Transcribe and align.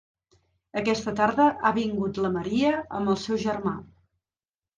Aquesta 0.79 1.13
tarda 1.19 1.45
ha 1.69 1.73
vingut 1.75 2.17
la 2.25 2.33
Maria 2.39 2.73
amb 3.01 3.13
el 3.15 3.21
seu 3.27 3.39
germà. 3.45 3.77